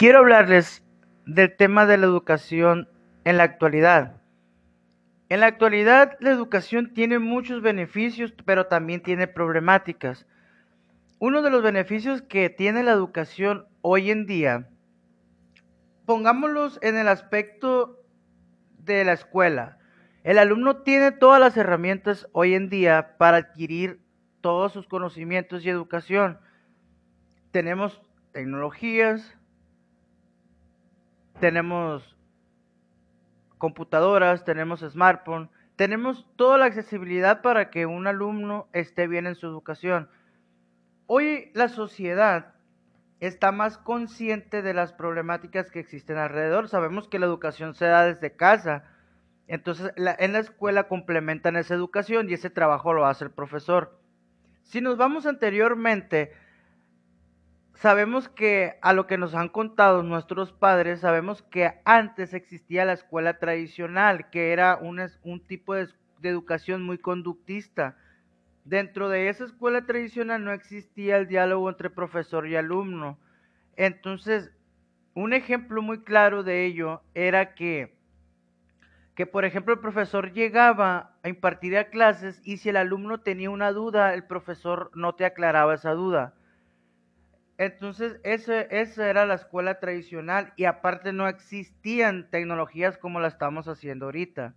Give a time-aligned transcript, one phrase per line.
[0.00, 0.82] quiero hablarles
[1.26, 2.88] del tema de la educación
[3.24, 4.22] en la actualidad.
[5.28, 10.26] En la actualidad la educación tiene muchos beneficios, pero también tiene problemáticas.
[11.18, 14.70] Uno de los beneficios que tiene la educación hoy en día,
[16.06, 18.02] pongámoslos en el aspecto
[18.78, 19.76] de la escuela.
[20.24, 24.00] El alumno tiene todas las herramientas hoy en día para adquirir
[24.40, 26.38] todos sus conocimientos y educación.
[27.50, 28.00] Tenemos
[28.32, 29.36] tecnologías,
[31.40, 32.16] tenemos
[33.58, 39.46] computadoras, tenemos smartphone, tenemos toda la accesibilidad para que un alumno esté bien en su
[39.46, 40.08] educación.
[41.06, 42.54] Hoy la sociedad
[43.18, 46.68] está más consciente de las problemáticas que existen alrededor.
[46.68, 48.84] Sabemos que la educación se da desde casa.
[49.46, 53.98] Entonces, en la escuela complementan esa educación y ese trabajo lo hace el profesor.
[54.62, 56.32] Si nos vamos anteriormente,
[57.80, 62.92] sabemos que a lo que nos han contado nuestros padres, sabemos que antes existía la
[62.92, 65.88] escuela tradicional, que era un, un tipo de,
[66.22, 67.96] educación muy conductista.
[68.64, 73.18] Dentro de esa escuela tradicional no existía el diálogo entre profesor y alumno.
[73.76, 74.52] Entonces,
[75.14, 77.96] un ejemplo muy claro de ello era que,
[79.14, 83.72] que, por ejemplo, el profesor llegaba a impartir clases y si el alumno tenía una
[83.72, 86.34] duda, el profesor no te aclaraba esa duda
[87.60, 94.06] entonces, esa era la escuela tradicional y aparte no existían tecnologías como la estamos haciendo
[94.06, 94.54] ahorita.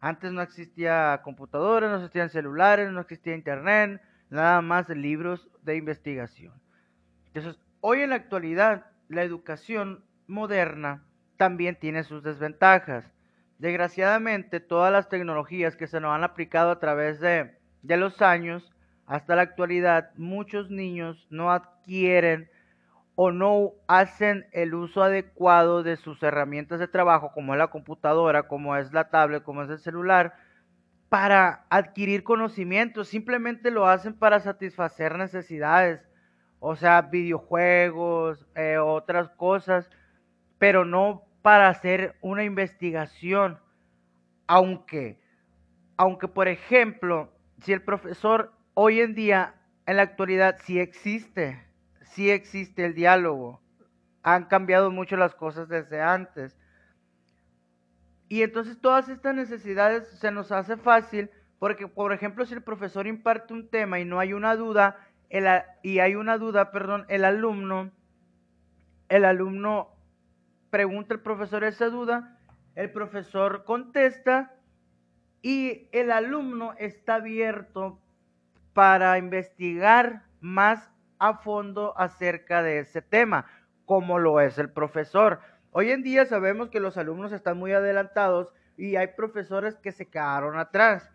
[0.00, 6.54] Antes no existía computadoras, no existían celulares, no existía internet, nada más libros de investigación.
[7.34, 11.02] Entonces, hoy en la actualidad, la educación moderna
[11.36, 13.12] también tiene sus desventajas.
[13.58, 18.72] Desgraciadamente, todas las tecnologías que se nos han aplicado a través de, de los años
[19.10, 22.48] hasta la actualidad muchos niños no adquieren
[23.16, 28.44] o no hacen el uso adecuado de sus herramientas de trabajo, como es la computadora,
[28.44, 30.34] como es la tablet, como es el celular,
[31.08, 33.08] para adquirir conocimientos.
[33.08, 36.00] Simplemente lo hacen para satisfacer necesidades,
[36.60, 39.90] o sea, videojuegos, eh, otras cosas,
[40.60, 43.58] pero no para hacer una investigación.
[44.46, 45.20] Aunque,
[45.96, 49.54] aunque por ejemplo, si el profesor hoy en día,
[49.86, 51.64] en la actualidad, sí existe,
[52.02, 53.60] sí existe el diálogo.
[54.22, 56.56] Han cambiado mucho las cosas desde antes.
[58.28, 63.06] Y entonces todas estas necesidades se nos hace fácil porque, por ejemplo, si el profesor
[63.06, 64.96] imparte un tema y no hay una duda,
[65.28, 65.46] el,
[65.82, 67.90] y hay una duda, perdón, el alumno,
[69.08, 69.90] el alumno
[70.70, 72.38] pregunta al profesor esa duda,
[72.76, 74.54] el profesor contesta
[75.42, 78.00] y el alumno está abierto
[78.80, 83.44] para investigar más a fondo acerca de ese tema,
[83.84, 85.40] como lo es el profesor.
[85.70, 90.08] Hoy en día sabemos que los alumnos están muy adelantados y hay profesores que se
[90.08, 91.10] quedaron atrás.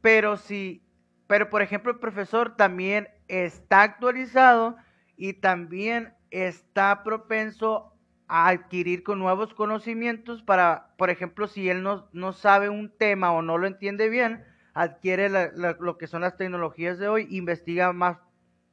[0.00, 0.86] Pero si,
[1.26, 4.76] pero por ejemplo el profesor también está actualizado
[5.16, 7.92] y también está propenso
[8.28, 13.42] a adquirir nuevos conocimientos para, por ejemplo, si él no, no sabe un tema o
[13.42, 14.44] no lo entiende bien,
[14.80, 18.18] adquiere lo que son las tecnologías de hoy, investiga más,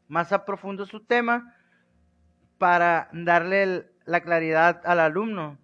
[0.07, 1.53] más a profundo su tema
[2.57, 5.57] para darle la claridad al alumno.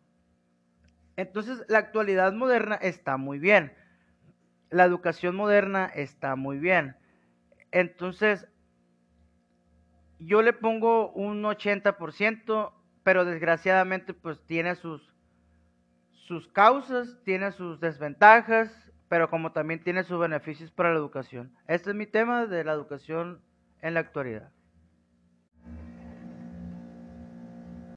[1.15, 3.73] Entonces, la actualidad moderna está muy bien.
[4.69, 6.97] La educación moderna está muy bien.
[7.71, 8.45] Entonces,
[10.19, 12.73] yo le pongo un 80%,
[13.03, 15.15] pero desgraciadamente pues tiene sus,
[16.11, 21.51] sus causas, tiene sus desventajas, pero como también tiene sus beneficios para la educación.
[21.67, 23.41] Este es mi tema de la educación
[23.79, 24.49] en la actualidad.